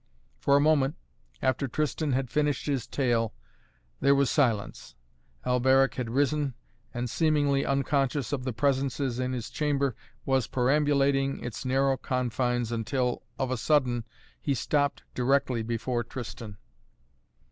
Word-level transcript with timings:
For 0.39 0.57
a 0.57 0.59
moment, 0.59 0.95
after 1.43 1.67
Tristan 1.67 2.13
had 2.13 2.31
finished 2.31 2.65
his 2.65 2.87
tale, 2.87 3.35
there 3.99 4.15
was 4.15 4.31
silence. 4.31 4.95
Alberic 5.45 5.93
had 5.93 6.09
risen 6.09 6.55
and, 6.91 7.07
seemingly 7.07 7.67
unconscious 7.67 8.33
of 8.33 8.43
the 8.43 8.51
presences 8.51 9.19
in 9.19 9.33
his 9.33 9.51
chamber, 9.51 9.95
was 10.25 10.47
perambulating 10.47 11.39
its 11.43 11.65
narrow 11.65 11.97
confines 11.97 12.71
until, 12.71 13.21
of 13.37 13.51
a 13.51 13.57
sudden, 13.57 14.03
he 14.41 14.55
stopped 14.55 15.03
directly 15.13 15.61
before 15.61 16.03
Tristan. 16.03 16.57